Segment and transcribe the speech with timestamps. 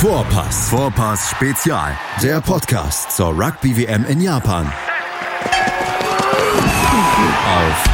[0.00, 0.70] Vorpass.
[0.70, 1.94] Vorpass Spezial.
[2.22, 4.72] Der Podcast zur Rugby WM in Japan.
[7.44, 7.84] Auf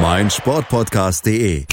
[0.00, 1.64] meinsportpodcast.de.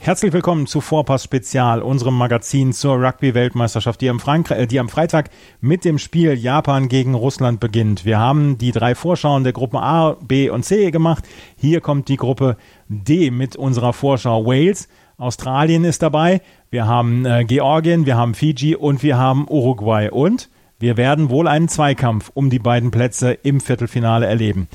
[0.00, 5.30] Herzlich willkommen zu Vorpass Spezial, unserem Magazin zur Rugby-Weltmeisterschaft, die, am äh, die am Freitag
[5.62, 8.04] mit dem Spiel Japan gegen Russland beginnt.
[8.04, 11.24] Wir haben die drei Vorschauen der Gruppen A, B und C gemacht.
[11.56, 12.58] Hier kommt die Gruppe
[12.88, 14.88] D mit unserer Vorschau Wales.
[15.20, 20.08] Australien ist dabei, wir haben äh, Georgien, wir haben Fiji und wir haben Uruguay.
[20.10, 20.48] Und
[20.78, 24.68] wir werden wohl einen Zweikampf um die beiden Plätze im Viertelfinale erleben.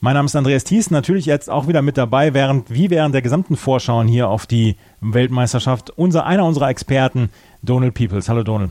[0.00, 3.22] Mein Name ist Andreas Thies, natürlich jetzt auch wieder mit dabei, während wie während der
[3.22, 7.30] gesamten Vorschauen hier auf die Weltmeisterschaft unser einer unserer Experten,
[7.62, 8.28] Donald Peoples.
[8.28, 8.70] Hallo Donald.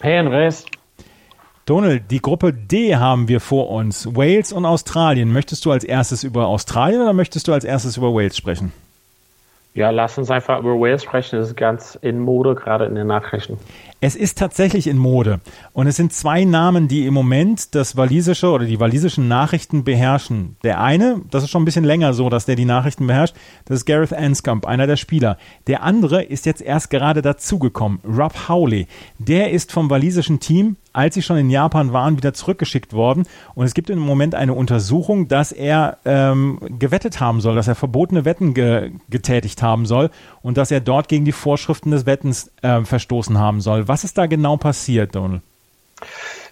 [0.00, 0.64] Hey Andreas.
[1.66, 4.06] Donald, die Gruppe D haben wir vor uns.
[4.14, 5.32] Wales und Australien.
[5.32, 8.72] Möchtest du als erstes über Australien oder möchtest du als erstes über Wales sprechen?
[9.76, 11.38] Ja, lass uns einfach über Wales sprechen.
[11.38, 13.58] Das ist ganz in Mode, gerade in den Nachrichten.
[14.00, 15.40] Es ist tatsächlich in Mode.
[15.74, 20.56] Und es sind zwei Namen, die im Moment das walisische oder die walisischen Nachrichten beherrschen.
[20.64, 23.80] Der eine, das ist schon ein bisschen länger so, dass der die Nachrichten beherrscht, das
[23.80, 25.36] ist Gareth Anscombe, einer der Spieler.
[25.66, 28.86] Der andere ist jetzt erst gerade dazugekommen, Rob Howley.
[29.18, 33.24] Der ist vom walisischen Team als sie schon in Japan waren, wieder zurückgeschickt worden.
[33.54, 37.74] Und es gibt im Moment eine Untersuchung, dass er ähm, gewettet haben soll, dass er
[37.74, 42.50] verbotene Wetten ge getätigt haben soll und dass er dort gegen die Vorschriften des Wettens
[42.62, 43.88] äh, verstoßen haben soll.
[43.88, 45.42] Was ist da genau passiert, Donald?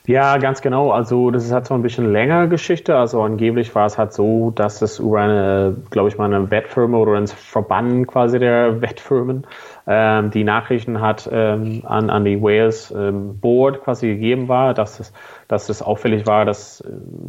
[0.06, 0.90] Ja, ganz genau.
[0.90, 2.94] Also das ist halt so ein bisschen längere Geschichte.
[2.94, 6.98] Also angeblich war es halt so, dass es über eine, glaube ich mal, eine Wettfirma
[6.98, 9.46] oder ein Verband quasi der Wettfirmen
[9.86, 15.00] ähm, die Nachrichten hat ähm, an, an die Wales ähm, Board quasi gegeben war, dass
[15.00, 15.12] es,
[15.48, 16.82] dass es auffällig war, dass,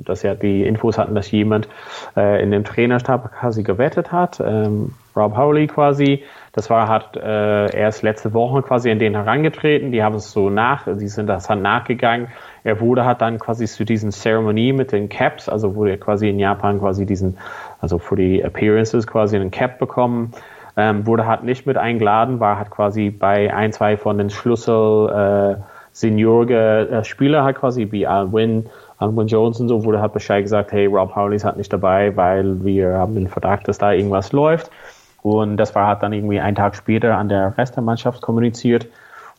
[0.03, 1.69] dass ja die Infos hatten, dass jemand
[2.17, 4.41] äh, in dem Trainerstab quasi gewettet hat.
[4.45, 6.23] Ähm, Rob Howley quasi.
[6.56, 9.92] Das war hat äh, erst letzte Woche quasi in den herangetreten.
[9.92, 12.30] Die haben es so nach, sie sind das dann nachgegangen.
[12.64, 16.30] Er wurde hat dann quasi zu diesen Zeremonie mit den Caps, also wurde er quasi
[16.30, 17.38] in Japan quasi diesen,
[17.82, 20.33] also für die Appearances quasi einen Cap bekommen
[20.77, 25.10] ähm, wurde halt nicht mit eingeladen, war halt quasi bei ein, zwei von den Schlüssel
[25.10, 25.61] äh,
[25.92, 28.65] seniorige äh, Spieler halt quasi wie Alwin,
[28.98, 32.15] Alwin Jones und so, wurde halt Bescheid gesagt, hey, Rob Howley ist halt nicht dabei,
[32.17, 34.70] weil wir haben den Verdacht, dass da irgendwas läuft.
[35.25, 38.86] Und das war halt dann irgendwie einen Tag später an der Rest der Mannschaft kommuniziert.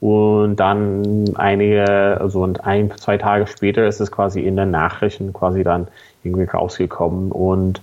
[0.01, 5.63] Und dann einige, also ein, zwei Tage später ist es quasi in den Nachrichten quasi
[5.63, 5.87] dann
[6.25, 7.31] irgendwie rausgekommen.
[7.31, 7.81] Und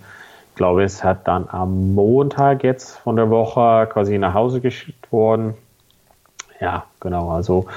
[0.50, 5.10] ich glaube, es hat dann am Montag jetzt von der Woche quasi nach Hause geschickt
[5.14, 5.54] worden.
[6.60, 7.68] Ja, genau, also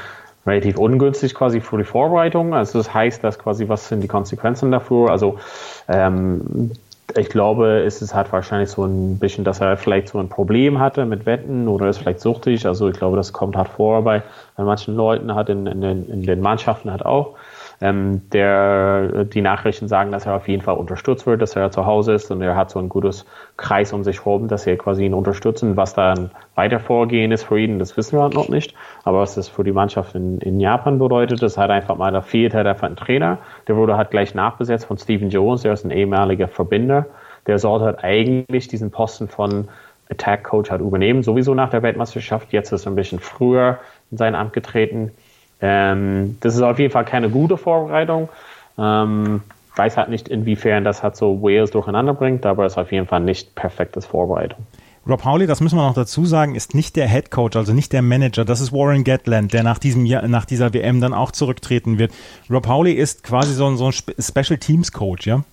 [0.44, 2.53] relativ ungünstig quasi für die Vorbereitung.
[2.53, 5.10] Also das heißt, dass quasi, was sind die Konsequenzen dafür?
[5.10, 5.38] Also
[5.86, 6.72] ähm,
[7.16, 10.78] ich glaube, es ist halt wahrscheinlich so ein bisschen, dass er vielleicht so ein Problem
[10.78, 12.66] hatte mit Wetten oder ist vielleicht suchtig.
[12.66, 14.22] Also ich glaube, das kommt halt vor bei,
[14.56, 17.34] bei manchen Leuten, hat in, in, den, in den Mannschaften hat auch.
[17.81, 21.84] Ähm, der, die Nachrichten sagen, dass er auf jeden Fall unterstützt wird, dass er zu
[21.84, 23.26] Hause ist und er hat so ein gutes
[23.59, 25.76] Kreis um sich herum, dass er quasi ihn unterstützen.
[25.76, 28.75] Was dann weiter vorgehen ist für ihn, das wissen wir halt noch nicht.
[29.04, 32.22] Aber was das für die Mannschaft in, in Japan bedeutet, das hat einfach mal, da
[32.22, 33.38] fehlt halt einfach ein Trainer.
[33.69, 37.06] Der wurde halt gleich nachbesetzt von Stephen Jones, der ist ein ehemaliger Verbinder.
[37.47, 39.69] Der sollte halt eigentlich diesen Posten von
[40.10, 42.53] Attack Coach halt übernehmen, sowieso nach der Weltmeisterschaft.
[42.53, 43.78] Jetzt ist er ein bisschen früher
[44.10, 45.10] in sein Amt getreten.
[45.61, 48.28] Ähm, das ist auf jeden Fall keine gute Vorbereitung.
[48.78, 49.43] Ähm,
[49.75, 53.06] weiß halt nicht, inwiefern das halt so Wales durcheinander bringt, aber es ist auf jeden
[53.06, 54.66] Fall nicht perfektes Vorbereitung.
[55.09, 57.93] Rob Howley, das müssen wir noch dazu sagen, ist nicht der Head Coach, also nicht
[57.93, 58.45] der Manager.
[58.45, 62.12] Das ist Warren Gatland, der nach diesem Jahr, nach dieser WM dann auch zurücktreten wird.
[62.50, 65.45] Rob Howley ist quasi so, so ein Special Teams Coach, ja?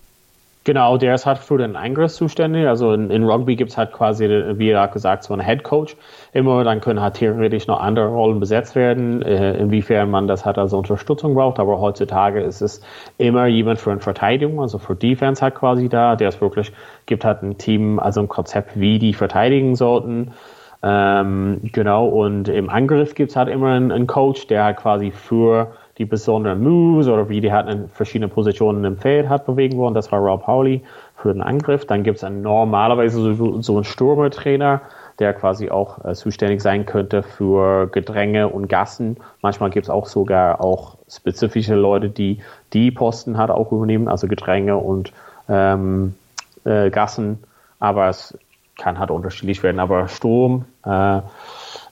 [0.66, 2.68] Genau, der ist halt für den Eingriff zuständig.
[2.68, 5.97] Also in, in Rugby gibt es halt quasi, wie er gesagt, so einen Head Coach.
[6.31, 10.57] Immer, dann können halt theoretisch noch andere Rollen besetzt werden, äh, inwiefern man das halt
[10.57, 11.59] als Unterstützung braucht.
[11.59, 12.81] Aber heutzutage ist es
[13.18, 16.16] immer jemand für eine Verteidigung, also für Defense halt quasi da.
[16.16, 16.72] Der ist wirklich,
[17.07, 20.31] gibt halt ein Team, also ein Konzept, wie die verteidigen sollten.
[20.81, 25.12] Ähm, genau, und im Angriff gibt es halt immer einen, einen Coach, der halt quasi
[25.12, 29.78] für die besonderen Moves oder wie die halt in verschiedenen Positionen im Feld hat bewegen
[29.78, 29.94] wollen.
[29.94, 30.81] Das war Rob Howley
[31.16, 31.86] für den Angriff.
[31.86, 34.81] Dann gibt es normalerweise so, so einen Stürmertrainer,
[35.19, 39.18] der quasi auch äh, zuständig sein könnte für Gedränge und Gassen.
[39.42, 42.39] Manchmal gibt es auch sogar auch spezifische Leute, die
[42.74, 45.13] die Posten hat auch übernehmen, also Gedränge und
[45.48, 46.16] ähm,
[46.63, 47.44] äh, Gassen.
[47.80, 48.36] Aber es
[48.78, 49.80] kann halt unterschiedlich werden.
[49.80, 51.22] Aber Sturm, äh,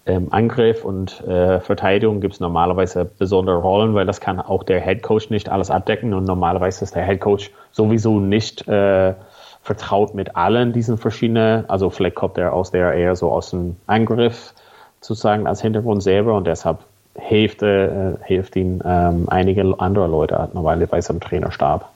[0.05, 4.81] ähm, Angriff und äh, Verteidigung gibt es normalerweise besondere Rollen, weil das kann auch der
[4.81, 9.13] Head Coach nicht alles abdecken und normalerweise ist der Head Coach sowieso nicht äh,
[9.61, 13.75] vertraut mit allen diesen verschiedenen, also vielleicht kommt er aus der eher so aus dem
[13.85, 14.53] Angriff
[15.01, 16.79] sozusagen als Hintergrund selber und deshalb
[17.15, 21.89] hilft, äh, hilft ihn ähm, einige andere Leute normalerweise im Trainerstab.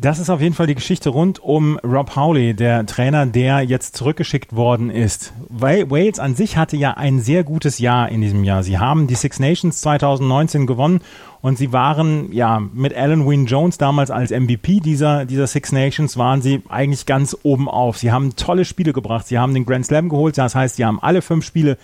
[0.00, 3.94] Das ist auf jeden Fall die Geschichte rund um Rob Howley, der Trainer, der jetzt
[3.98, 5.34] zurückgeschickt worden ist.
[5.50, 8.62] Wales an sich hatte ja ein sehr gutes Jahr in diesem Jahr.
[8.62, 11.02] Sie haben die Six Nations 2019 gewonnen
[11.42, 16.16] und sie waren ja mit Alan Wynne Jones damals als MVP dieser, dieser Six Nations
[16.16, 17.98] waren sie eigentlich ganz oben auf.
[17.98, 19.26] Sie haben tolle Spiele gebracht.
[19.26, 20.38] Sie haben den Grand Slam geholt.
[20.38, 21.76] Das heißt, sie haben alle fünf Spiele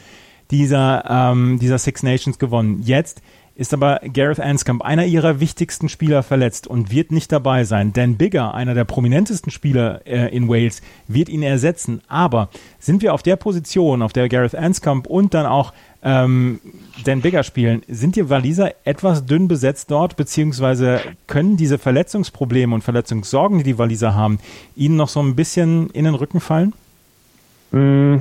[0.50, 2.80] dieser, ähm, dieser Six Nations gewonnen.
[2.82, 3.20] Jetzt
[3.56, 7.92] ist aber Gareth Anscombe, einer ihrer wichtigsten Spieler, verletzt und wird nicht dabei sein.
[7.92, 12.02] Dan Bigger, einer der prominentesten Spieler äh, in Wales, wird ihn ersetzen.
[12.06, 15.72] Aber sind wir auf der Position, auf der Gareth Anscombe und dann auch
[16.02, 16.60] ähm,
[17.04, 22.84] Dan Bigger spielen, sind die Waliser etwas dünn besetzt dort, beziehungsweise können diese Verletzungsprobleme und
[22.84, 24.38] Verletzungssorgen, die die Waliser haben,
[24.76, 26.74] ihnen noch so ein bisschen in den Rücken fallen?
[27.72, 28.16] Mm.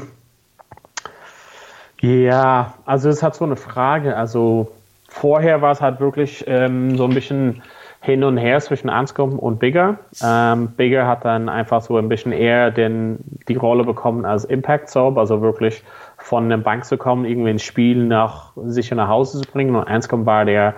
[2.01, 4.15] Ja, also es hat so eine Frage.
[4.15, 4.71] Also
[5.15, 7.63] vorher war es halt wirklich ähm, so ein bisschen
[8.01, 9.97] hin und her zwischen Anscombe und Bigger.
[10.21, 14.89] Ähm, Bigger hat dann einfach so ein bisschen eher den, die Rolle bekommen als Impact
[14.89, 15.83] Soap, also wirklich
[16.17, 19.75] von der Bank zu kommen, irgendwie ein Spiel nach sicher nach Hause zu bringen.
[19.75, 20.75] Und Anscombe war der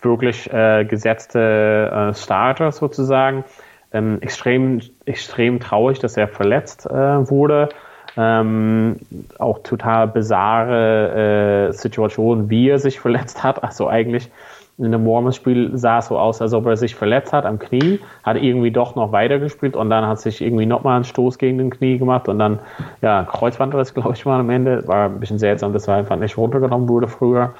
[0.00, 3.44] wirklich äh, gesetzte äh, Starter sozusagen.
[3.92, 7.68] Ähm, extrem, extrem traurig, dass er verletzt äh, wurde.
[8.16, 8.96] Ähm,
[9.38, 13.62] auch total bizarre äh, Situation, wie er sich verletzt hat.
[13.62, 14.30] Also eigentlich
[14.78, 18.00] in dem Warmers-Spiel sah es so aus, als ob er sich verletzt hat am Knie,
[18.22, 21.70] hat irgendwie doch noch weitergespielt und dann hat sich irgendwie nochmal einen Stoß gegen den
[21.70, 22.58] Knie gemacht und dann,
[23.02, 24.86] ja, Kreuzbandriss, glaube ich mal am Ende.
[24.88, 27.54] War ein bisschen seltsam, dass er einfach nicht runtergenommen wurde früher.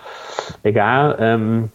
[0.62, 1.16] Egal.
[1.20, 1.70] Ähm,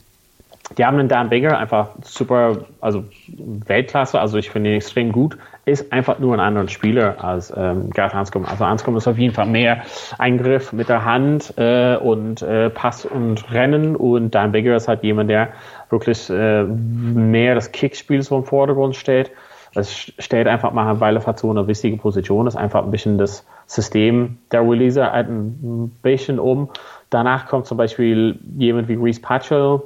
[0.76, 5.38] die haben den Dan Bigger einfach super, also Weltklasse, also ich finde ihn extrem gut,
[5.66, 8.48] ist einfach nur ein anderer Spieler als ähm, Gareth Anscombe.
[8.50, 9.84] Also Anscombe ist auf jeden Fall mehr
[10.18, 15.04] Eingriff mit der Hand äh, und äh, Pass und Rennen und Dan Bigger ist halt
[15.04, 15.50] jemand, der
[15.90, 19.32] wirklich äh, mehr das Kickspiel so im Vordergrund stellt.
[19.74, 23.18] Das stellt einfach mal eine Weile so eine wichtige Position, das ist einfach ein bisschen
[23.18, 26.70] das System der Releaser halt ein bisschen um.
[27.10, 29.82] Danach kommt zum Beispiel jemand wie Reese Patchell,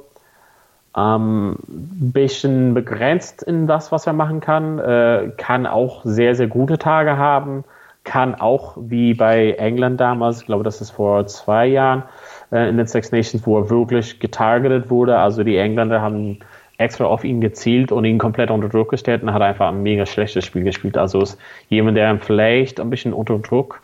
[0.96, 6.78] ähm, bisschen begrenzt in das, was er machen kann, äh, kann auch sehr, sehr gute
[6.78, 7.64] Tage haben,
[8.04, 12.02] kann auch wie bei England damals, ich glaube, das ist vor zwei Jahren
[12.50, 15.18] äh, in den Six Nations, wo er wirklich getargetet wurde.
[15.18, 16.40] Also die Engländer haben
[16.78, 20.04] extra auf ihn gezielt und ihn komplett unter Druck gestellt und hat einfach ein mega
[20.04, 20.98] schlechtes Spiel gespielt.
[20.98, 21.38] Also ist
[21.68, 23.80] jemand, der vielleicht ein bisschen unter Druck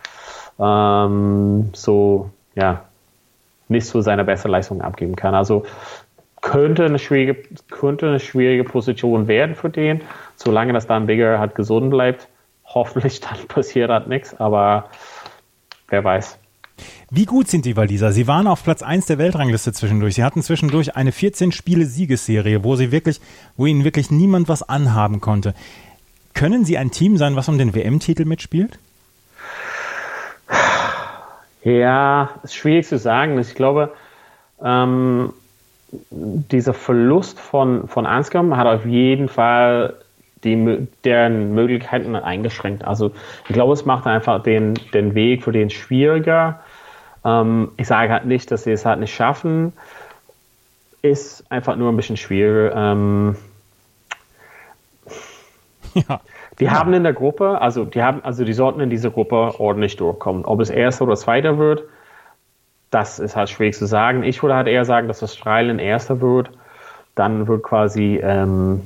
[0.59, 2.83] ähm, so, ja,
[3.69, 5.35] nicht so seine beste Leistung abgeben kann.
[5.35, 5.65] Also
[6.41, 7.37] könnte eine schwierige,
[7.71, 10.03] könnte eine schwierige Position werden für den,
[10.37, 12.29] solange das dann Bigger halt gesund bleibt.
[12.65, 14.91] Hoffentlich dann passiert halt nichts, aber
[15.89, 16.39] wer weiß.
[17.11, 18.13] Wie gut sind die Waliser?
[18.13, 20.15] Sie waren auf Platz 1 der Weltrangliste zwischendurch.
[20.15, 23.23] Sie hatten zwischendurch eine 14-Spiele-Siegesserie, wo sie wirklich,
[23.57, 25.55] wo ihnen wirklich niemand was anhaben konnte.
[26.35, 28.79] Können sie ein Team sein, was um den WM-Titel mitspielt?
[31.65, 33.39] Ja, ist schwierig zu sagen.
[33.39, 33.93] Ich glaube,
[34.63, 35.33] ähm,
[35.91, 39.95] dieser Verlust von, von Anscombe hat auf jeden Fall
[40.45, 42.85] die, deren Möglichkeiten eingeschränkt.
[42.85, 43.13] Also
[43.49, 46.61] ich glaube, es macht einfach den, den Weg für den schwieriger.
[47.25, 49.73] Ähm, ich sage halt nicht, dass sie es halt nicht schaffen.
[51.03, 52.75] Ist einfach nur ein bisschen schwieriger.
[52.75, 53.37] Ähm,
[55.95, 56.21] ja.
[56.59, 56.73] Die ja.
[56.73, 60.45] haben in der Gruppe, also die haben, also die sollten in dieser Gruppe ordentlich durchkommen.
[60.45, 61.85] Ob es erster oder zweiter wird,
[62.91, 64.23] das ist halt schwierig zu sagen.
[64.23, 66.51] Ich würde halt eher sagen, dass Australien erster wird.
[67.15, 68.83] Dann wird quasi ähm,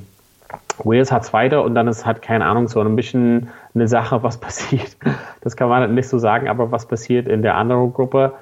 [0.83, 4.37] Wales hat zweiter und dann ist halt keine Ahnung so ein bisschen eine Sache, was
[4.39, 4.97] passiert.
[5.41, 8.33] Das kann man halt nicht so sagen, aber was passiert in der anderen Gruppe?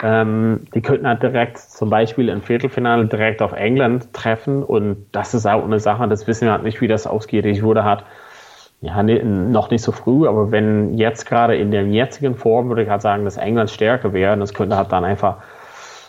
[0.00, 5.34] Ähm, die könnten halt direkt zum Beispiel im Viertelfinale direkt auf England treffen und das
[5.34, 7.44] ist auch eine Sache, das wissen wir halt nicht, wie das ausgeht.
[7.46, 8.04] Ich würde halt
[8.80, 12.88] ja, noch nicht so früh, aber wenn jetzt gerade in der jetzigen Form, würde ich
[12.88, 15.38] halt sagen, dass England stärker wäre, das könnte halt dann einfach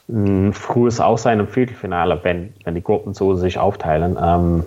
[0.07, 4.17] ein frühes Aussein im Viertelfinale, wenn, wenn die Gruppen so sich aufteilen.
[4.21, 4.65] Ähm,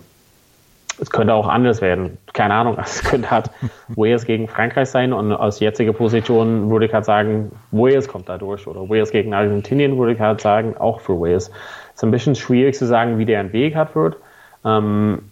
[1.00, 2.18] es könnte auch anders werden.
[2.32, 2.76] Keine Ahnung.
[2.82, 3.50] Es könnte halt
[3.88, 8.38] Wales gegen Frankreich sein und aus jetziger Position würde ich halt sagen, Wales kommt da
[8.38, 8.66] durch.
[8.66, 11.48] Oder Wales gegen Argentinien würde ich halt sagen, auch für Wales.
[11.48, 14.16] Es ist ein bisschen schwierig zu sagen, wie der ein Weg hat wird.
[14.64, 15.31] Ähm,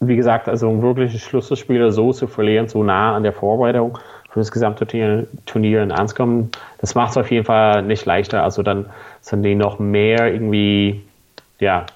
[0.00, 3.98] wie gesagt, also um wirklich Schlüsselspieler so zu verlieren, so nah an der Vorbereitung
[4.30, 4.86] für das gesamte
[5.46, 8.42] Turnier in Anscombe, das macht es auf jeden Fall nicht leichter.
[8.42, 8.86] Also dann
[9.20, 11.02] sind die noch mehr irgendwie,
[11.58, 11.86] ja,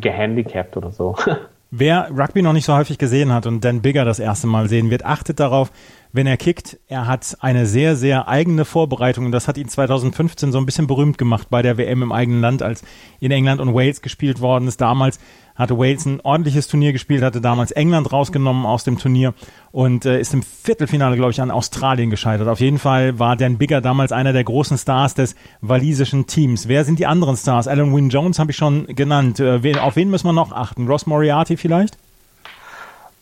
[0.00, 1.16] gehandicapt oder so.
[1.70, 4.90] Wer Rugby noch nicht so häufig gesehen hat und Dan Bigger das erste Mal sehen
[4.90, 5.72] wird, achtet darauf,
[6.14, 6.78] wenn er kickt.
[6.86, 10.86] Er hat eine sehr, sehr eigene Vorbereitung und das hat ihn 2015 so ein bisschen
[10.86, 12.84] berühmt gemacht bei der WM im eigenen Land, als
[13.18, 14.80] in England und Wales gespielt worden ist.
[14.80, 15.18] Damals
[15.56, 19.34] hatte Wales ein ordentliches Turnier gespielt, hatte damals England rausgenommen aus dem Turnier
[19.72, 22.46] und äh, ist im Viertelfinale, glaube ich, an Australien gescheitert.
[22.46, 26.68] Auf jeden Fall war Dan Bigger damals einer der großen Stars des walisischen Teams.
[26.68, 27.66] Wer sind die anderen Stars?
[27.66, 29.40] Alan Wynne Jones habe ich schon genannt.
[29.40, 30.86] Äh, auf wen müssen wir noch achten?
[30.86, 31.98] Ross Moriarty vielleicht?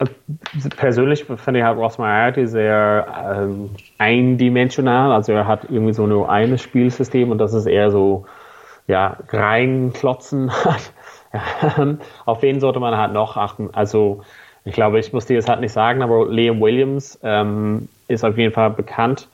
[0.03, 3.07] Äh, persönlich finde ich halt Ross Moriarty sehr
[3.37, 5.13] ähm, eindimensional.
[5.13, 8.27] Also er hat irgendwie so nur ein Spielsystem und das ist eher so
[8.87, 10.51] ja, reinklotzen.
[12.27, 13.71] Auf wen sollte man halt noch achten?
[13.73, 14.23] Also
[14.65, 18.37] ich glaube, ich muss dir das halt nicht sagen, aber Liam Williams ähm, ist auf
[18.37, 19.29] jeden Fall bekannt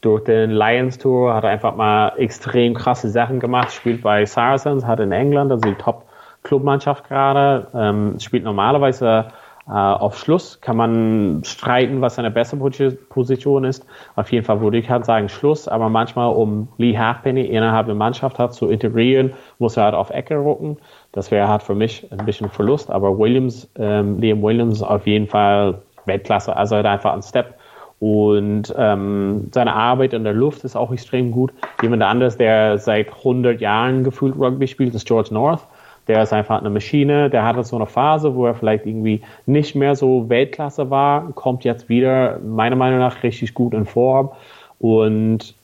[0.00, 5.00] durch den Lions Tour, hat einfach mal extrem krasse Sachen gemacht, spielt bei Saracens, hat
[5.00, 9.26] in England, also die Top-Clubmannschaft gerade, ähm, spielt normalerweise
[9.66, 13.86] auf Schluss, kann man streiten, was seine beste Position ist.
[14.16, 17.94] Auf jeden Fall würde ich halt sagen Schluss, aber manchmal, um Lee Halfpenny innerhalb der
[17.94, 20.78] Mannschaft hat zu integrieren, muss er halt auf Ecke rücken.
[21.12, 25.28] Das wäre halt für mich ein bisschen Verlust, aber Williams, ähm, Liam Williams auf jeden
[25.28, 26.56] Fall Weltklasse.
[26.56, 27.54] Also hat einfach einen Step
[28.00, 31.52] und ähm, seine Arbeit in der Luft ist auch extrem gut.
[31.82, 35.60] Jemand anderes, der seit 100 Jahren gefühlt Rugby spielt, ist George North.
[36.08, 37.30] Der ist einfach eine Maschine.
[37.30, 41.64] Der hatte so eine Phase, wo er vielleicht irgendwie nicht mehr so Weltklasse war, kommt
[41.64, 44.30] jetzt wieder meiner Meinung nach richtig gut in Form
[44.78, 45.54] und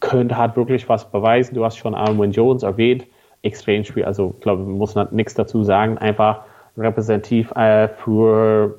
[0.00, 1.54] könnte halt wirklich was beweisen.
[1.54, 3.06] Du hast schon Alan Jones erwähnt
[3.42, 4.06] extrem schwierig.
[4.06, 5.98] Also, glaube, man muss nichts dazu sagen.
[5.98, 6.42] Einfach
[6.76, 8.78] repräsentativ äh, für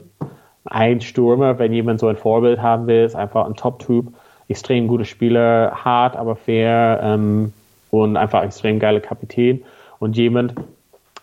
[0.66, 4.08] ein Stürmer, wenn jemand so ein Vorbild haben will, ist einfach ein Top-Typ.
[4.48, 7.54] Extrem gute Spieler, hart, aber fair ähm,
[7.92, 9.64] und einfach extrem geile Kapitän.
[10.00, 10.54] Und jemand,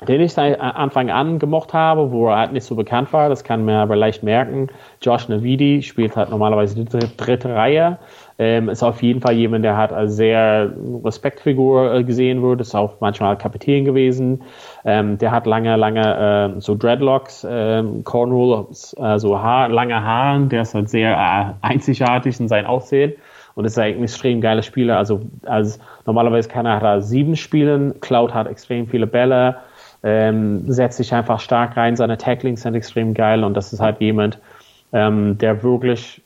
[0.09, 3.45] den ich seit Anfang an gemocht habe, wo er halt nicht so bekannt war, das
[3.45, 4.69] kann man aber leicht merken.
[5.03, 6.85] Josh Navidi spielt halt normalerweise die
[7.17, 7.99] dritte, Reihe,
[8.39, 10.73] ähm, ist auf jeden Fall jemand, der hat als sehr
[11.05, 14.43] Respektfigur äh, gesehen wird, ist auch manchmal Kapitän gewesen.
[14.85, 20.63] Ähm, der hat lange, lange äh, so Dreadlocks, äh, Cornrow, äh, Haar, lange Haaren, der
[20.63, 23.13] ist halt sehr äh, einzigartig in seinem Aussehen
[23.55, 24.97] und ist eigentlich ein extrem geiler Spieler.
[24.97, 29.57] Also, als normalerweise kann er da sieben spielen, Cloud hat extrem viele Bälle,
[30.03, 34.01] ähm, setzt sich einfach stark rein, seine Tacklings sind extrem geil und das ist halt
[34.01, 34.39] jemand,
[34.93, 36.23] ähm, der wirklich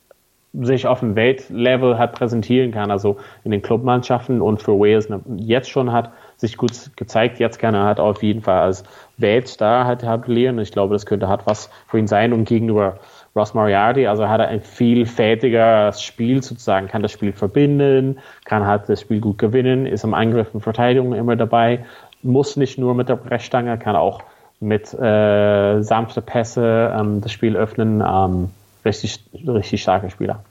[0.60, 5.68] sich auf dem Weltlevel hat präsentieren kann, also in den Clubmannschaften und für Wales jetzt
[5.68, 8.84] schon hat sich gut gezeigt, jetzt kann er halt auf jeden Fall als
[9.16, 10.58] Weltstar halt etablieren.
[10.58, 12.32] Ich glaube, das könnte halt was für ihn sein.
[12.32, 12.98] Und gegenüber
[13.36, 18.88] Ross Moriarty, also hat er ein vielfältigeres Spiel sozusagen, kann das Spiel verbinden, kann halt
[18.88, 21.84] das Spiel gut gewinnen, ist im Angriff und Verteidigung immer dabei,
[22.24, 24.22] muss nicht nur mit der Brechstange, kann auch
[24.60, 28.02] mit äh, sanfte Pässe ähm, das Spiel öffnen.
[28.06, 28.50] Ähm,
[28.84, 30.42] richtig, richtig starker Spieler.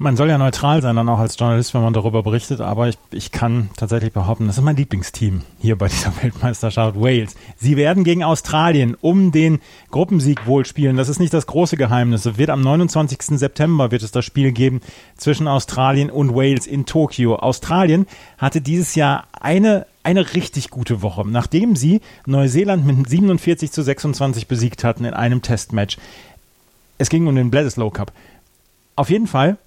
[0.00, 2.96] Man soll ja neutral sein, dann auch als Journalist, wenn man darüber berichtet, aber ich,
[3.10, 7.34] ich kann tatsächlich behaupten, das ist mein Lieblingsteam hier bei dieser Weltmeisterschaft Wales.
[7.56, 9.58] Sie werden gegen Australien um den
[9.90, 10.96] Gruppensieg wohl spielen.
[10.96, 12.26] Das ist nicht das große Geheimnis.
[12.26, 13.22] Es wird am 29.
[13.40, 14.82] September wird es das Spiel geben
[15.16, 17.34] zwischen Australien und Wales in Tokio.
[17.34, 18.06] Australien
[18.38, 24.46] hatte dieses Jahr eine eine richtig gute Woche, nachdem sie Neuseeland mit 47 zu 26
[24.46, 25.98] besiegt hatten in einem Testmatch.
[26.98, 28.12] Es ging um den Bledisloe Cup.
[28.96, 29.58] Auf jeden Fall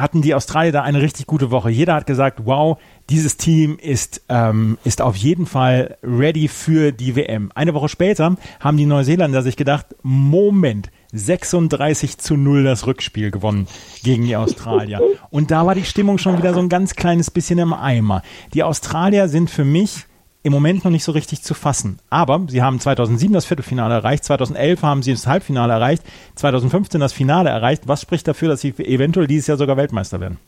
[0.00, 1.70] hatten die Australier da eine richtig gute Woche.
[1.70, 2.78] Jeder hat gesagt, wow,
[3.08, 7.50] dieses Team ist, ähm, ist auf jeden Fall ready für die WM.
[7.54, 13.66] Eine Woche später haben die Neuseeländer sich gedacht, Moment, 36 zu 0 das Rückspiel gewonnen
[14.02, 15.00] gegen die Australier.
[15.30, 18.22] Und da war die Stimmung schon wieder so ein ganz kleines bisschen im Eimer.
[18.54, 20.06] Die Australier sind für mich
[20.42, 21.98] im Moment noch nicht so richtig zu fassen.
[22.08, 26.02] Aber sie haben 2007 das Viertelfinale erreicht, 2011 haben sie das Halbfinale erreicht,
[26.36, 27.82] 2015 das Finale erreicht.
[27.86, 30.38] Was spricht dafür, dass sie eventuell dieses Jahr sogar Weltmeister werden?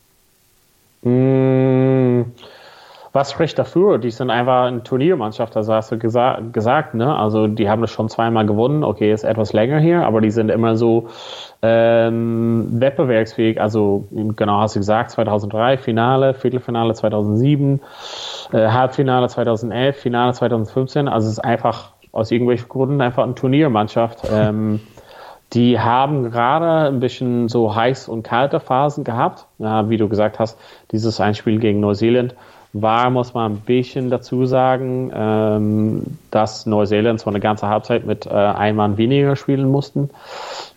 [1.02, 2.24] Mmh
[3.12, 3.98] was spricht dafür?
[3.98, 7.14] Die sind einfach eine Turniermannschaft, also hast du gesa gesagt, ne?
[7.14, 10.50] Also die haben das schon zweimal gewonnen, okay, ist etwas länger hier, aber die sind
[10.50, 11.08] immer so
[11.60, 13.60] ähm, wettbewerbsfähig.
[13.60, 17.80] Also genau hast du gesagt, 2003 Finale, Viertelfinale 2007,
[18.52, 21.08] äh, Halbfinale 2011, Finale 2015.
[21.08, 24.20] Also es ist einfach aus irgendwelchen Gründen einfach eine Turniermannschaft.
[24.32, 24.80] Ähm,
[25.52, 29.46] die haben gerade ein bisschen so heiß und kalte Phasen gehabt.
[29.58, 30.58] Ja, wie du gesagt hast,
[30.92, 32.34] dieses Einspiel gegen Neuseeland
[32.72, 38.26] war, muss man ein bisschen dazu sagen, ähm, dass Neuseeland zwar eine ganze Halbzeit mit
[38.26, 40.10] äh, einem Mann weniger spielen mussten.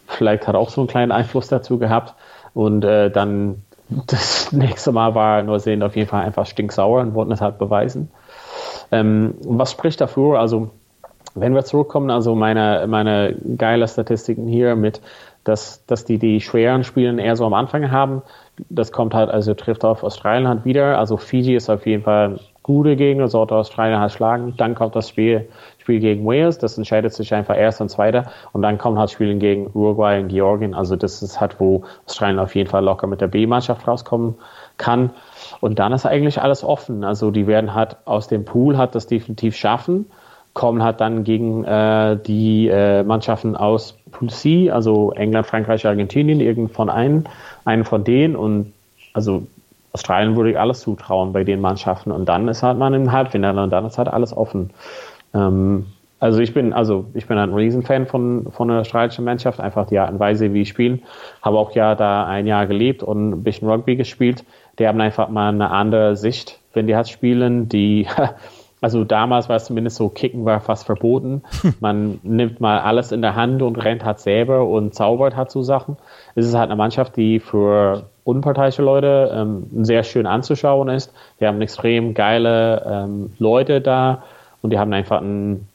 [0.07, 2.13] Vielleicht hat auch so einen kleinen Einfluss dazu gehabt.
[2.53, 3.63] Und äh, dann
[4.07, 8.09] das nächste Mal war Neuseeland auf jeden Fall einfach stinksauer und wollten es halt beweisen.
[8.91, 10.39] Ähm, was spricht dafür?
[10.39, 10.69] Also,
[11.33, 15.01] wenn wir zurückkommen, also meine, meine geile Statistiken hier mit
[15.45, 18.21] dass, dass die die schweren Spiele eher so am Anfang haben.
[18.69, 20.97] Das kommt halt, also trifft auf Australien halt wieder.
[20.97, 24.55] Also Fiji ist auf jeden Fall gute Gegner, sollte Australien halt schlagen.
[24.57, 25.47] Dann kommt das Spiel,
[25.77, 28.25] Spiel gegen Wales, das entscheidet sich einfach erst und zweiter.
[28.53, 30.73] Und dann kommt halt Spiele gegen Uruguay und Georgien.
[30.73, 34.35] Also das ist halt, wo Australien auf jeden Fall locker mit der B-Mannschaft rauskommen
[34.77, 35.11] kann.
[35.61, 37.03] Und dann ist eigentlich alles offen.
[37.03, 40.07] Also die werden halt aus dem Pool halt das definitiv schaffen,
[40.53, 46.39] kommen halt dann gegen äh, die äh, Mannschaften aus Pool C, also England, Frankreich, Argentinien,
[46.39, 47.25] irgend von einen,
[47.65, 48.73] einen von denen und
[49.13, 49.45] also
[49.91, 53.61] Australien würde ich alles zutrauen bei den Mannschaften und dann ist halt man im Halbfinale
[53.61, 54.71] und dann ist halt alles offen.
[55.33, 55.85] Ähm,
[56.19, 59.99] also ich bin, also ich bin ein Riesenfan von, von der australischen Mannschaft, einfach die
[59.99, 61.03] Art und Weise, wie sie spielen.
[61.41, 64.43] Habe auch ja da ein Jahr gelebt und ein bisschen Rugby gespielt.
[64.79, 67.67] Die haben einfach mal eine andere Sicht, wenn die halt spielen.
[67.67, 68.07] Die,
[68.85, 71.41] also damals war es zumindest so, Kicken war fast verboten.
[71.79, 75.63] Man nimmt mal alles in der Hand und rennt halt selber und zaubert halt so
[75.63, 75.97] Sachen.
[76.35, 81.11] Es ist halt eine Mannschaft, die für unparteiische Leute ähm, sehr schön anzuschauen ist.
[81.39, 84.21] Die haben extrem geile ähm, Leute da
[84.61, 85.67] und die haben einfach ein,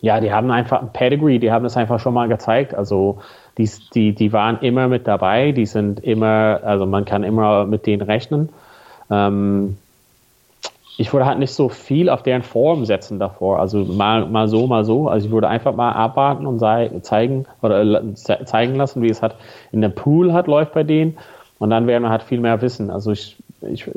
[0.00, 2.74] ja, die haben einfach ein Pedigree, die haben das einfach schon mal gezeigt.
[2.74, 3.18] Also
[3.56, 7.86] die, die, die waren immer mit dabei, die sind immer, also man kann immer mit
[7.86, 8.48] denen rechnen.
[9.12, 9.76] Ähm,
[10.98, 13.60] ich würde halt nicht so viel auf deren Form setzen davor.
[13.60, 15.08] Also mal, mal so, mal so.
[15.08, 19.34] Also ich würde einfach mal abwarten und sei, zeigen oder zeigen lassen, wie es halt
[19.72, 21.18] in der Pool hat läuft bei denen.
[21.58, 22.90] Und dann werden wir halt viel mehr wissen.
[22.90, 23.90] Also ich, ich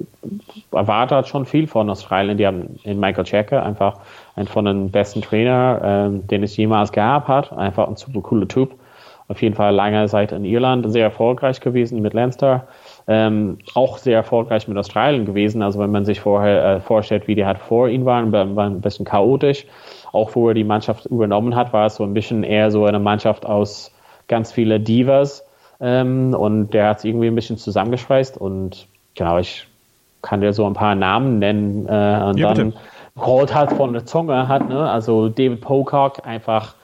[0.71, 2.37] erwarte halt schon viel von Australien.
[2.37, 3.99] Die haben in Michael Checker einfach
[4.35, 7.53] einen von den besten Trainer, ähm, den es jemals gab hat.
[7.53, 8.71] Einfach ein super cooler Typ.
[9.29, 12.67] Auf jeden Fall lange Zeit in Irland sehr erfolgreich gewesen mit Leinster.
[13.11, 15.63] Ähm, auch sehr erfolgreich mit Australien gewesen.
[15.63, 18.81] Also wenn man sich vorher äh, vorstellt, wie die halt vor ihm waren, war ein
[18.81, 19.65] bisschen chaotisch.
[20.11, 22.99] Auch wo er die Mannschaft übernommen hat, war es so ein bisschen eher so eine
[22.99, 23.91] Mannschaft aus
[24.27, 25.43] ganz viele Divas
[25.81, 29.67] ähm, und der hat es irgendwie ein bisschen zusammengeschweißt und genau, ich
[30.21, 32.73] kann dir so ein paar Namen nennen äh, und ja, dann
[33.17, 34.89] rollt halt von der Zunge hat, ne?
[34.89, 36.75] Also David Pocock, einfach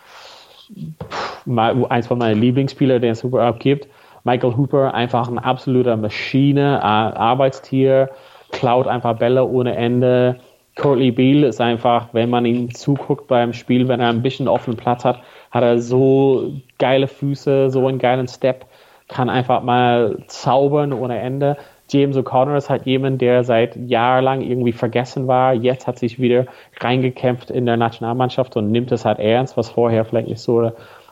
[1.45, 3.87] mal eins von meinen Lieblingsspieler, der es super abgibt.
[4.25, 8.09] Michael Hooper, einfach ein absoluter Maschine, Arbeitstier,
[8.51, 10.37] klaut einfach Bälle ohne Ende.
[10.75, 14.75] Courtney Beal ist einfach, wenn man ihm zuguckt beim Spiel, wenn er ein bisschen offenen
[14.75, 18.65] Platz hat, hat er so geile Füße, so einen geilen Step
[19.07, 21.57] kann einfach mal zaubern ohne Ende.
[21.89, 25.53] James O'Connor ist halt jemand, der seit jahrelang irgendwie vergessen war.
[25.53, 26.47] Jetzt hat sich wieder
[26.79, 30.71] reingekämpft in der Nationalmannschaft und nimmt es halt ernst, was vorher vielleicht nicht so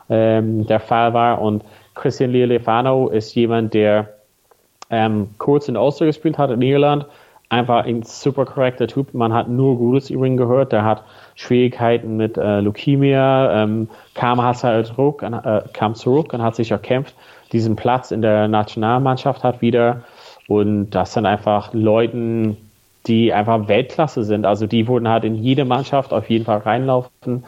[0.10, 1.42] ähm, der Fall war.
[1.42, 1.64] Und
[1.96, 4.10] Christian Lealefano ist jemand, der
[4.90, 7.06] ähm, kurz in Ulster gespielt hat in Irland.
[7.50, 9.14] Einfach ein super korrekter Typ.
[9.14, 10.72] Man hat nur Gutes über ihn gehört.
[10.72, 11.04] Der hat
[11.36, 16.72] Schwierigkeiten mit äh, Leukämie, ähm, kam, hat halt zurück, äh, kam zurück und hat sich
[16.72, 17.14] erkämpft
[17.54, 20.04] diesen Platz in der Nationalmannschaft hat wieder.
[20.48, 22.58] Und das sind einfach Leute,
[23.08, 24.46] die einfach Weltklasse sind.
[24.46, 27.46] Also die wurden halt in jede Mannschaft auf jeden Fall reinlaufen.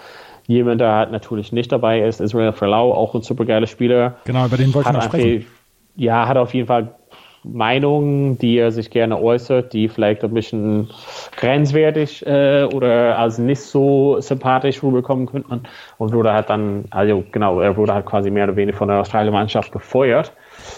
[0.47, 4.15] Jemand, der halt natürlich nicht dabei ist, Israel Verlau, auch ein supergeiler Spieler.
[4.25, 5.45] Genau, über den wollte ich noch sprechen.
[5.95, 6.93] Ja, hat auf jeden Fall
[7.45, 10.89] Meinungen, die er sich gerne äußert, die vielleicht ein bisschen
[11.37, 15.63] grenzwertig äh, oder als nicht so sympathisch rüberkommen könnten.
[15.97, 18.99] Und wurde halt dann, also genau, er wurde halt quasi mehr oder weniger von der
[18.99, 20.31] Australischen Mannschaft gefeuert.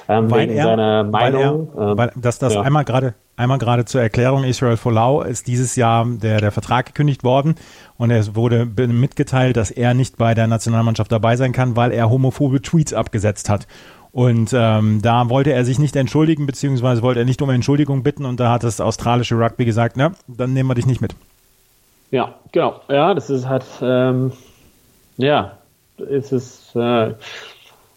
[0.09, 1.69] Ähm, weil er, seiner Meinung.
[1.73, 2.61] Weil er, ähm, weil das, das ja.
[2.61, 7.23] einmal gerade Einmal gerade zur Erklärung, Israel Folau ist dieses Jahr der, der Vertrag gekündigt
[7.23, 7.53] worden
[7.95, 12.09] und es wurde mitgeteilt, dass er nicht bei der Nationalmannschaft dabei sein kann, weil er
[12.09, 13.67] homophobe Tweets abgesetzt hat.
[14.11, 18.25] Und ähm, da wollte er sich nicht entschuldigen, beziehungsweise wollte er nicht um Entschuldigung bitten
[18.25, 21.13] und da hat das australische Rugby gesagt, na, dann nehmen wir dich nicht mit.
[22.09, 22.81] Ja, genau.
[22.89, 24.31] Ja, das ist halt, ähm,
[25.17, 25.59] ja,
[25.97, 27.13] es ist äh,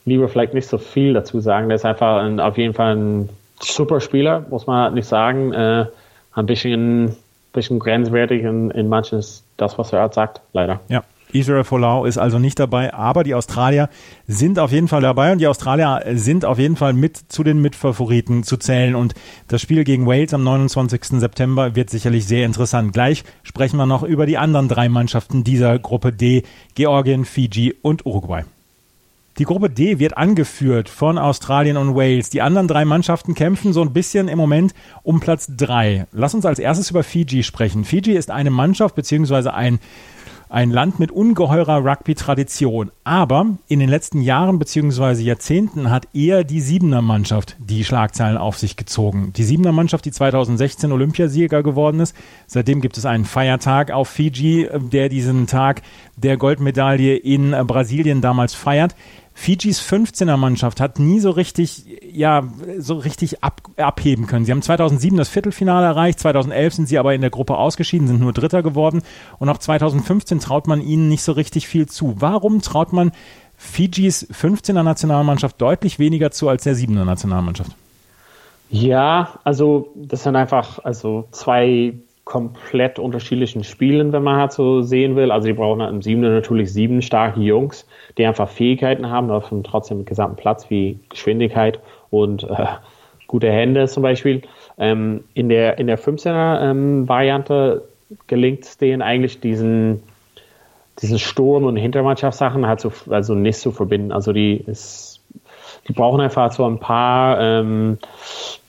[0.05, 1.69] lieber vielleicht nicht so viel dazu sagen.
[1.69, 3.29] Der ist einfach ein, auf jeden Fall ein
[3.61, 5.53] super Spieler, muss man nicht sagen.
[5.53, 5.87] Äh,
[6.33, 7.17] ein bisschen,
[7.53, 10.81] bisschen grenzwertig in, in manches, das, was er sagt, leider.
[10.89, 11.03] Ja.
[11.33, 13.89] Israel Folau ist also nicht dabei, aber die Australier
[14.27, 17.61] sind auf jeden Fall dabei und die Australier sind auf jeden Fall mit zu den
[17.61, 19.15] Mitfavoriten zu zählen und
[19.47, 21.21] das Spiel gegen Wales am 29.
[21.21, 22.93] September wird sicherlich sehr interessant.
[22.93, 26.43] Gleich sprechen wir noch über die anderen drei Mannschaften dieser Gruppe D,
[26.75, 28.43] Georgien, Fiji und Uruguay.
[29.39, 32.31] Die Gruppe D wird angeführt von Australien und Wales.
[32.31, 36.07] Die anderen drei Mannschaften kämpfen so ein bisschen im Moment um Platz drei.
[36.13, 37.85] Lass uns als erstes über Fiji sprechen.
[37.85, 39.79] Fiji ist eine Mannschaft beziehungsweise ein
[40.51, 42.91] ein Land mit ungeheurer Rugby-Tradition.
[43.05, 45.23] Aber in den letzten Jahren bzw.
[45.23, 49.33] Jahrzehnten hat eher die Siebener Mannschaft die Schlagzeilen auf sich gezogen.
[49.37, 52.17] Die Siebener Mannschaft, die 2016 Olympiasieger geworden ist.
[52.47, 55.83] Seitdem gibt es einen Feiertag auf Fiji, der diesen Tag
[56.17, 58.97] der Goldmedaille in Brasilien damals feiert.
[59.41, 62.43] Fijis 15er Mannschaft hat nie so richtig, ja,
[62.77, 64.45] so richtig ab, abheben können.
[64.45, 68.21] Sie haben 2007 das Viertelfinale erreicht, 2011 sind sie aber in der Gruppe ausgeschieden, sind
[68.21, 69.01] nur Dritter geworden
[69.39, 72.17] und auch 2015 traut man ihnen nicht so richtig viel zu.
[72.19, 73.13] Warum traut man
[73.57, 77.71] Fijis 15er Nationalmannschaft deutlich weniger zu als der 7er Nationalmannschaft?
[78.69, 85.17] Ja, also das sind einfach also zwei komplett unterschiedlichen Spielen, wenn man halt so sehen
[85.17, 85.33] will.
[85.33, 87.87] Also die brauchen halt im Siebener natürlich sieben starke Jungs,
[88.19, 91.81] die einfach Fähigkeiten haben, aber trotzdem mit gesamten Platz wie Geschwindigkeit
[92.11, 92.67] und äh,
[93.27, 94.43] gute Hände zum Beispiel.
[94.79, 97.85] Ähm, in der in der 15er ähm, Variante
[98.27, 100.03] gelingt es denen eigentlich diesen
[101.01, 104.13] diesen Sturm und Hintermannschaftssachen halt so also nicht zu verbinden.
[104.13, 105.21] Also die ist
[105.89, 107.99] die brauchen einfach so ein paar ähm,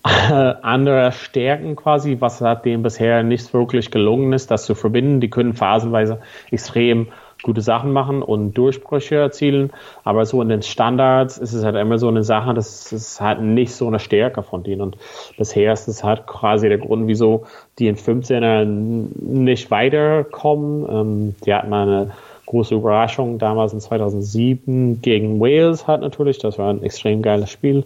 [0.62, 5.22] andere Stärken quasi, was hat denen bisher nicht wirklich gelungen ist, das zu verbinden.
[5.22, 7.08] Die können phasenweise extrem
[7.44, 9.72] gute Sachen machen und Durchbrüche erzielen,
[10.04, 13.42] aber so in den Standards ist es halt immer so eine Sache, das ist halt
[13.42, 14.98] nicht so eine Stärke von denen und
[15.38, 17.46] bisher ist es halt quasi der Grund, wieso
[17.80, 20.88] die in 15er nicht weiterkommen.
[20.90, 22.12] Ähm, die hatten mal eine
[22.46, 27.86] große Überraschung damals in 2007 gegen Wales halt natürlich, das war ein extrem geiles Spiel.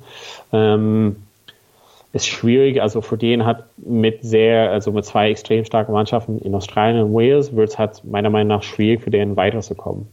[0.51, 1.15] Ähm,
[2.15, 2.81] ist schwierig.
[2.81, 7.13] Also für den hat mit sehr, also mit zwei extrem starken Mannschaften in Australien und
[7.13, 10.07] Wales wird es halt meiner Meinung nach schwierig für den weiterzukommen.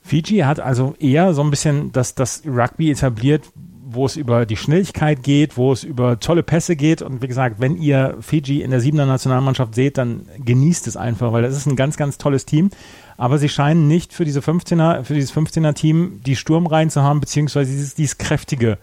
[0.00, 3.44] Fiji hat also eher so ein bisschen das, das Rugby etabliert,
[3.90, 7.02] wo es über die Schnelligkeit geht, wo es über tolle Pässe geht.
[7.02, 11.32] Und wie gesagt, wenn ihr Fiji in der siebener Nationalmannschaft seht, dann genießt es einfach,
[11.32, 12.70] weil das ist ein ganz, ganz tolles Team.
[13.18, 17.20] Aber sie scheinen nicht für diese 15er, für dieses 15er Team die Sturmreihen zu haben,
[17.20, 18.78] beziehungsweise dieses, dieses kräftige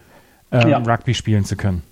[0.50, 0.78] äh, ja.
[0.78, 1.82] Rugby spielen zu können.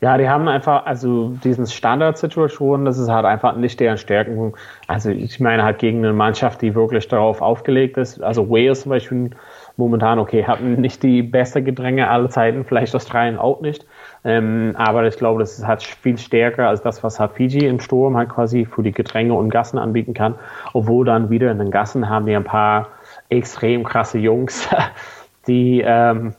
[0.00, 4.54] Ja, die haben einfach, also diesen Standardsituationen, das ist halt einfach nicht deren Stärken.
[4.86, 8.22] Also ich meine halt gegen eine Mannschaft, die wirklich darauf aufgelegt ist.
[8.22, 9.30] Also Wales zum Beispiel
[9.76, 13.86] momentan, okay, hatten nicht die beste Gedränge aller Zeiten, vielleicht Australien auch nicht.
[14.24, 17.80] Ähm, aber ich glaube, das ist halt viel stärker als das, was halt Fiji im
[17.80, 20.34] Sturm halt quasi für die Gedränge und Gassen anbieten kann.
[20.72, 22.88] Obwohl dann wieder in den Gassen haben die ein paar
[23.28, 24.68] extrem krasse Jungs,
[25.46, 26.34] die ähm,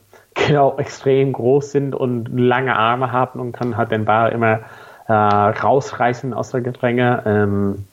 [0.46, 4.60] genau extrem groß sind und lange Arme haben und kann halt den Ball immer
[5.08, 7.22] äh, rausreißen aus der Gedränge.
[7.26, 7.84] Ähm,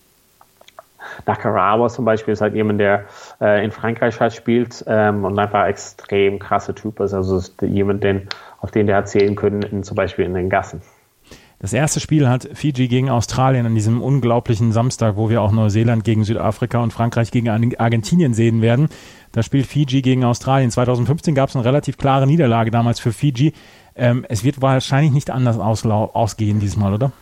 [1.26, 3.06] Nakarawa zum Beispiel ist halt jemand, der
[3.42, 7.14] äh, in Frankreich halt spielt ähm, und einfach extrem krasse Typ ist.
[7.14, 8.28] Also ist jemand, den,
[8.62, 10.82] auf den der erzählen können, in, zum Beispiel in den Gassen.
[11.64, 16.04] Das erste Spiel hat Fiji gegen Australien an diesem unglaublichen Samstag, wo wir auch Neuseeland
[16.04, 18.90] gegen Südafrika und Frankreich gegen Argentinien sehen werden.
[19.32, 20.72] Da spielt Fiji gegen Australien.
[20.72, 23.54] 2015 gab es eine relativ klare Niederlage damals für Fiji.
[23.96, 27.14] Ähm, es wird wahrscheinlich nicht anders ausgehen diesmal, oder?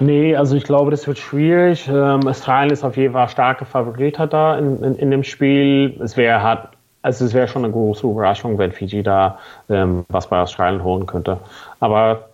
[0.00, 1.88] Nee, also ich glaube, das wird schwierig.
[1.88, 5.98] Ähm, Australien ist auf jeden Fall starke Favorit da in, in, in dem Spiel.
[6.02, 6.60] Es wäre halt,
[7.00, 9.38] also es wäre schon eine große Überraschung, wenn Fiji da
[9.70, 11.38] ähm, was bei Australien holen könnte.
[11.80, 12.29] Aber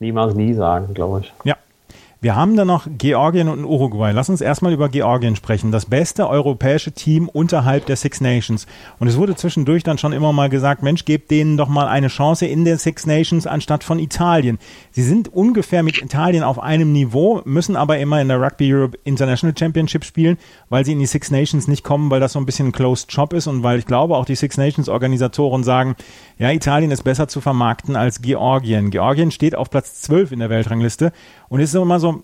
[0.00, 1.32] niemals nie sagen, glaube ich.
[1.44, 1.56] Ja,
[2.26, 4.10] wir haben dann noch Georgien und Uruguay.
[4.10, 5.70] Lass uns erstmal über Georgien sprechen.
[5.70, 8.66] Das beste europäische Team unterhalb der Six Nations.
[8.98, 12.08] Und es wurde zwischendurch dann schon immer mal gesagt, Mensch, gebt denen doch mal eine
[12.08, 14.58] Chance in den Six Nations anstatt von Italien.
[14.90, 18.98] Sie sind ungefähr mit Italien auf einem Niveau, müssen aber immer in der Rugby Europe
[19.04, 20.36] International Championship spielen,
[20.68, 23.12] weil sie in die Six Nations nicht kommen, weil das so ein bisschen ein Closed
[23.12, 25.94] Shop ist und weil ich glaube, auch die Six Nations Organisatoren sagen,
[26.38, 28.90] ja, Italien ist besser zu vermarkten als Georgien.
[28.90, 31.12] Georgien steht auf Platz 12 in der Weltrangliste
[31.48, 32.22] und ist immer so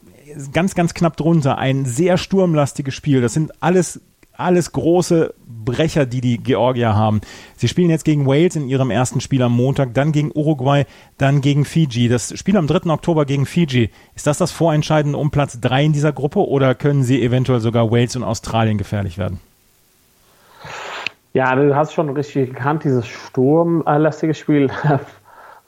[0.53, 1.59] ganz, ganz knapp drunter.
[1.59, 3.21] Ein sehr sturmlastiges Spiel.
[3.21, 4.01] Das sind alles
[4.35, 7.21] alles große Brecher, die die Georgier haben.
[7.57, 10.85] Sie spielen jetzt gegen Wales in ihrem ersten Spiel am Montag, dann gegen Uruguay,
[11.19, 12.09] dann gegen Fiji.
[12.09, 12.91] Das Spiel am 3.
[12.91, 17.05] Oktober gegen Fiji, ist das das Vorentscheidende um Platz 3 in dieser Gruppe oder können
[17.05, 19.41] sie eventuell sogar Wales und Australien gefährlich werden?
[21.35, 24.71] Ja, du hast schon richtig gekannt, dieses sturmlastige Spiel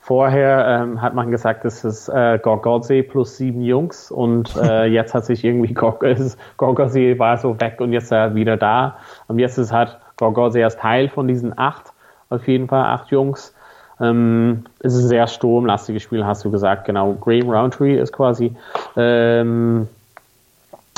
[0.06, 5.14] Vorher ähm, hat man gesagt, es ist äh, Gorgosee plus sieben Jungs und äh, jetzt
[5.14, 8.98] hat sich irgendwie Gorgosee war so weg und jetzt ist er wieder da.
[9.28, 11.86] Und jetzt ist halt Gorgosee als Teil von diesen acht,
[12.28, 13.54] auf jeden Fall acht Jungs.
[13.98, 17.14] Ähm, es ist ein sehr sturmlastiges Spiel, hast du gesagt, genau.
[17.14, 18.54] Graham Roundtree ist quasi
[18.98, 19.88] ähm,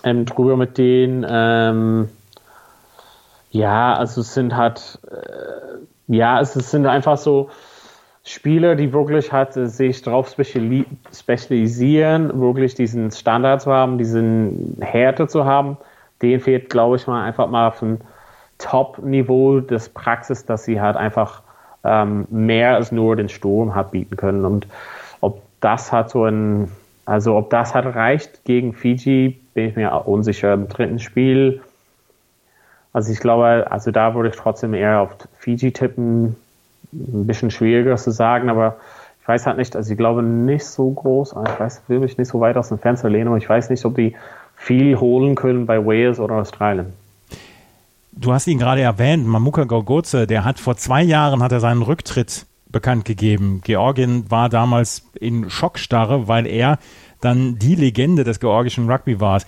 [0.03, 1.25] ähm, drüber mit denen.
[1.29, 2.09] Ähm,
[3.53, 7.51] ja, also es sind halt, äh, ja, es, es sind einfach so,
[8.29, 15.45] Spieler, die wirklich halt sich darauf spezialisieren, wirklich diesen Standard zu haben, diesen Härte zu
[15.45, 15.77] haben,
[16.21, 18.01] denen fehlt, glaube ich mal, einfach mal auf ein
[18.59, 21.43] Top-Niveau des Praxis, dass sie halt einfach
[21.85, 24.45] ähm, mehr als nur den Sturm hat bieten können.
[24.45, 24.67] Und
[25.21, 26.73] ob das hat so ein,
[27.05, 30.53] also ob das hat reicht gegen Fiji, bin ich mir unsicher.
[30.53, 31.61] Im dritten Spiel
[32.93, 36.35] Also ich glaube, also da würde ich trotzdem eher auf Fiji tippen.
[36.97, 38.77] Ein bisschen schwieriger zu sagen, aber
[39.21, 42.41] ich weiß halt nicht, also ich glaube nicht so groß, ich weiß wirklich nicht so
[42.41, 44.15] weit aus dem Fenster lehnen, aber ich weiß nicht, ob die
[44.55, 46.93] viel holen können bei Wales oder Australien.
[48.13, 51.83] Du hast ihn gerade erwähnt, Mamuka Gorgotze, der hat vor zwei Jahren hat er seinen
[51.83, 53.61] Rücktritt bekannt gegeben.
[53.65, 56.79] Georgien war damals in Schockstarre, weil er
[57.21, 59.43] dann die Legende des georgischen Rugby war.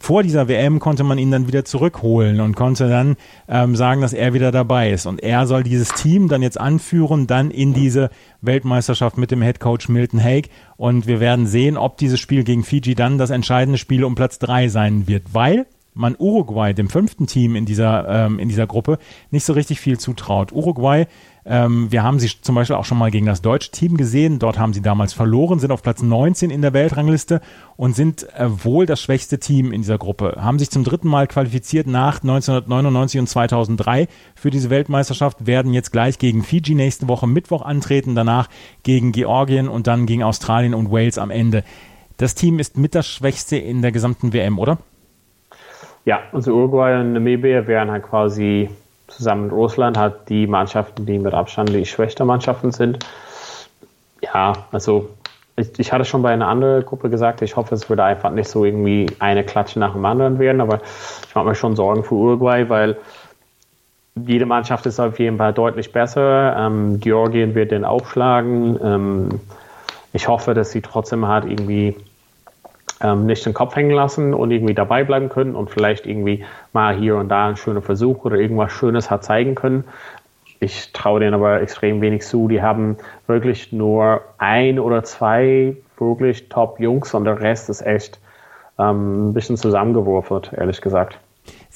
[0.00, 3.16] Vor dieser WM konnte man ihn dann wieder zurückholen und konnte dann
[3.48, 5.06] ähm, sagen, dass er wieder dabei ist.
[5.06, 9.60] Und er soll dieses Team dann jetzt anführen, dann in diese Weltmeisterschaft mit dem Head
[9.60, 10.50] Coach Milton Haig.
[10.76, 14.38] Und wir werden sehen, ob dieses Spiel gegen Fiji dann das entscheidende Spiel um Platz
[14.38, 15.32] drei sein wird.
[15.32, 18.98] Weil man Uruguay, dem fünften Team in dieser, ähm, in dieser Gruppe,
[19.30, 20.52] nicht so richtig viel zutraut.
[20.52, 21.06] Uruguay,
[21.46, 24.38] ähm, wir haben sie zum Beispiel auch schon mal gegen das deutsche Team gesehen.
[24.38, 27.40] Dort haben sie damals verloren, sind auf Platz 19 in der Weltrangliste
[27.76, 30.36] und sind äh, wohl das schwächste Team in dieser Gruppe.
[30.38, 35.92] Haben sich zum dritten Mal qualifiziert nach 1999 und 2003 für diese Weltmeisterschaft, werden jetzt
[35.92, 38.48] gleich gegen Fiji nächste Woche Mittwoch antreten, danach
[38.82, 41.64] gegen Georgien und dann gegen Australien und Wales am Ende.
[42.16, 44.78] Das Team ist mit das schwächste in der gesamten WM, oder?
[46.06, 48.70] Ja, also Uruguay und Namibia wären halt quasi
[49.08, 53.00] zusammen mit Russland halt die Mannschaften, die mit Abstand die schwächsten Mannschaften sind.
[54.22, 55.10] Ja, also
[55.56, 58.48] ich, ich, hatte schon bei einer anderen Gruppe gesagt, ich hoffe, es würde einfach nicht
[58.48, 60.80] so irgendwie eine Klatsche nach dem anderen werden, aber
[61.28, 62.96] ich mache mir schon Sorgen für Uruguay, weil
[64.14, 66.56] jede Mannschaft ist auf jeden Fall deutlich besser.
[66.56, 68.78] Ähm, Georgien wird den aufschlagen.
[68.80, 69.28] Ähm,
[70.12, 71.96] ich hoffe, dass sie trotzdem halt irgendwie
[73.00, 76.96] ähm, nicht den Kopf hängen lassen und irgendwie dabei bleiben können und vielleicht irgendwie mal
[76.96, 79.84] hier und da einen schönen Versuch oder irgendwas Schönes hat zeigen können.
[80.60, 82.48] Ich traue denen aber extrem wenig zu.
[82.48, 88.18] Die haben wirklich nur ein oder zwei wirklich Top-Jungs und der Rest ist echt
[88.78, 91.18] ähm, ein bisschen zusammengeworfen, ehrlich gesagt.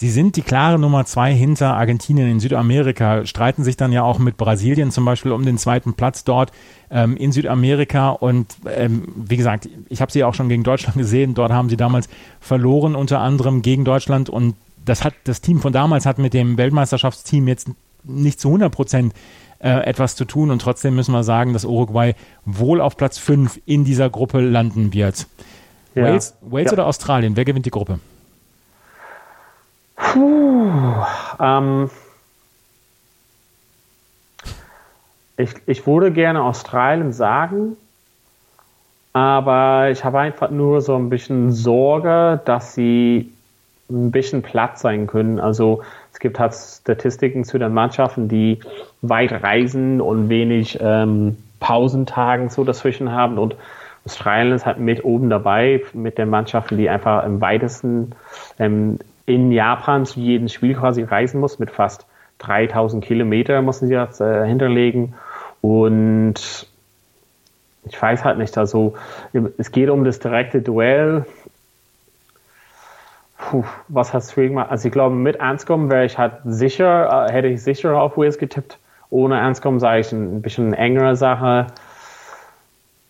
[0.01, 4.19] Sie sind die klare Nummer zwei hinter Argentinien in Südamerika, streiten sich dann ja auch
[4.19, 6.53] mit Brasilien zum Beispiel um den zweiten Platz dort
[6.91, 8.09] ähm, in Südamerika.
[8.09, 11.35] Und ähm, wie gesagt, ich habe sie auch schon gegen Deutschland gesehen.
[11.35, 12.09] Dort haben sie damals
[12.41, 14.31] verloren, unter anderem gegen Deutschland.
[14.31, 14.55] Und
[14.87, 17.69] das hat das Team von damals hat mit dem Weltmeisterschaftsteam jetzt
[18.03, 19.13] nicht zu 100 Prozent
[19.59, 20.51] äh, etwas zu tun.
[20.51, 22.15] Und trotzdem müssen wir sagen, dass Uruguay
[22.47, 25.27] wohl auf Platz 5 in dieser Gruppe landen wird.
[25.95, 26.05] Ja.
[26.05, 26.73] Wales, Wales ja.
[26.73, 27.37] oder Australien?
[27.37, 28.01] Wer gewinnt die Gruppe?
[30.01, 31.05] Puh,
[31.39, 31.91] ähm,
[35.37, 37.77] ich, ich würde gerne Australien sagen,
[39.13, 43.33] aber ich habe einfach nur so ein bisschen Sorge, dass sie
[43.91, 45.39] ein bisschen platt sein können.
[45.39, 45.83] Also
[46.13, 48.61] es gibt halt Statistiken zu den Mannschaften, die
[49.03, 53.55] weit reisen und wenig ähm, Pausentagen so dazwischen haben und
[54.07, 58.13] Australien ist halt mit oben dabei mit den Mannschaften, die einfach im weitesten
[58.59, 58.99] ähm,
[59.35, 61.59] in Japan zu jedem Spiel quasi reisen muss.
[61.59, 62.07] Mit fast
[62.39, 65.15] 3000 Kilometer müssen sie das äh, hinterlegen.
[65.61, 66.67] Und
[67.85, 68.95] ich weiß halt nicht, also
[69.59, 71.25] es geht um das direkte Duell.
[73.37, 74.71] Puh, was hast du gemacht?
[74.71, 78.39] Also ich glaube, mit Anscom wäre ich halt sicher, äh, hätte ich sicher auf Wales
[78.39, 78.79] getippt.
[79.09, 81.67] Ohne Anscom sage ich ein bisschen eine engere Sache.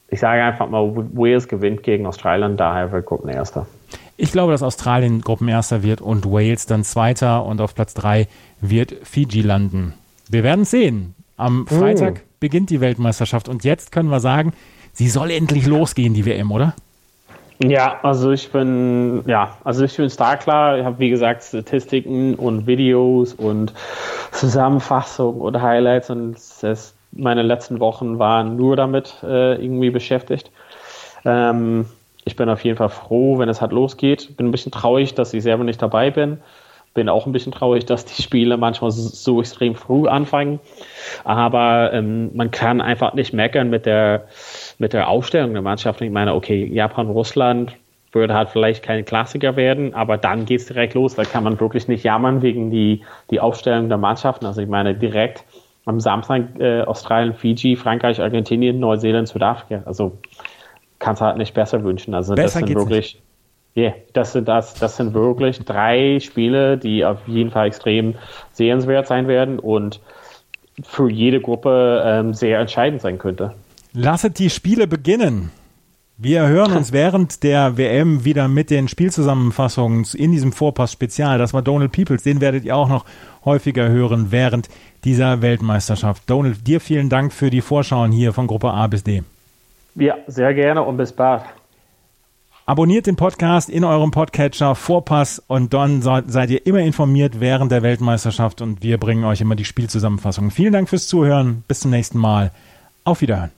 [0.08, 3.66] Ich sage einfach mal, Wales gewinnt gegen Australien, daher wird Gruppenerster.
[4.22, 8.28] Ich glaube, dass Australien Gruppenerster wird und Wales dann Zweiter und auf Platz drei
[8.60, 9.94] wird Fiji landen.
[10.28, 11.14] Wir werden sehen.
[11.38, 11.74] Am oh.
[11.74, 12.28] Freitag oh.
[12.38, 14.52] beginnt die Weltmeisterschaft und jetzt können wir sagen,
[14.92, 16.74] sie soll endlich losgehen, die WM, oder?
[17.62, 20.78] Ja, also ich bin, ja, also ich bin stark klar.
[20.78, 23.72] Ich habe, wie gesagt, Statistiken und Videos und
[24.32, 30.50] Zusammenfassungen und Highlights und das, meine letzten Wochen waren nur damit äh, irgendwie beschäftigt.
[31.24, 31.86] Ähm,
[32.24, 34.36] ich bin auf jeden Fall froh, wenn es halt losgeht.
[34.36, 36.38] Bin ein bisschen traurig, dass ich selber nicht dabei bin.
[36.92, 40.58] Bin auch ein bisschen traurig, dass die Spiele manchmal so extrem früh anfangen.
[41.24, 44.26] Aber ähm, man kann einfach nicht meckern mit der,
[44.78, 46.00] mit der Aufstellung der Mannschaft.
[46.00, 47.76] Ich meine, okay, Japan, Russland
[48.12, 51.14] würde halt vielleicht kein Klassiker werden, aber dann geht es direkt los.
[51.14, 54.46] Da kann man wirklich nicht jammern wegen die, die Aufstellung der Mannschaften.
[54.46, 55.44] Also ich meine, direkt
[55.86, 59.82] am Samstag äh, Australien, Fiji, Frankreich, Argentinien, Neuseeland, Südafrika.
[59.86, 60.18] Also
[61.00, 62.14] kannst halt nicht besser wünschen.
[62.14, 63.20] Also besser das sind wirklich,
[63.76, 68.14] yeah, das sind das, das sind wirklich drei Spiele, die auf jeden Fall extrem
[68.52, 70.00] sehenswert sein werden und
[70.84, 73.54] für jede Gruppe ähm, sehr entscheidend sein könnte.
[73.92, 75.50] Lasset die Spiele beginnen.
[76.16, 81.38] Wir hören uns während der WM wieder mit den Spielzusammenfassungen in diesem Vorpass-Spezial.
[81.38, 82.22] Das war Donald Peoples.
[82.22, 83.04] Den werdet ihr auch noch
[83.44, 84.68] häufiger hören während
[85.04, 86.22] dieser Weltmeisterschaft.
[86.26, 89.22] Donald, dir vielen Dank für die Vorschauen hier von Gruppe A bis D.
[89.94, 91.42] Ja, sehr gerne und bis bald.
[92.66, 97.82] Abonniert den Podcast in eurem Podcatcher Vorpass und dann seid ihr immer informiert während der
[97.82, 100.52] Weltmeisterschaft und wir bringen euch immer die Spielzusammenfassung.
[100.52, 101.64] Vielen Dank fürs Zuhören.
[101.66, 102.52] Bis zum nächsten Mal.
[103.02, 103.50] Auf Wiederhören.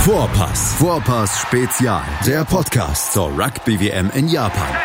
[0.00, 0.74] Vorpass.
[0.74, 2.02] Vorpass Spezial.
[2.26, 4.76] Der Podcast zur Rugby WM in Japan.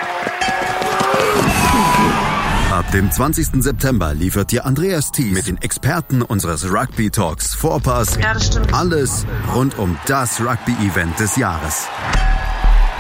[2.77, 3.63] Ab dem 20.
[3.63, 8.37] September liefert dir Andreas Thies mit den Experten unseres Rugby Talks Vorpass ja,
[8.71, 11.87] alles rund um das Rugby-Event des Jahres.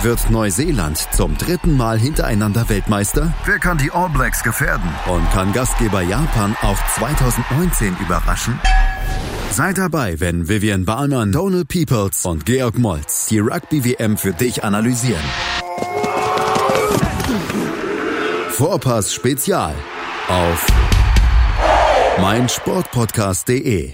[0.01, 3.31] Wird Neuseeland zum dritten Mal hintereinander Weltmeister?
[3.45, 4.89] Wer kann die All Blacks gefährden?
[5.05, 8.59] Und kann Gastgeber Japan auch 2019 überraschen?
[9.51, 15.21] Seid dabei, wenn Vivian Bahlmann, Donald Peoples und Georg Moltz die Rugby-WM für dich analysieren.
[18.57, 19.75] Vorpass Spezial
[20.29, 20.65] auf
[22.19, 23.93] meinsportpodcast.de